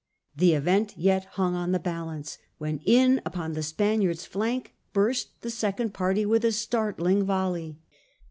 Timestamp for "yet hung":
0.97-1.53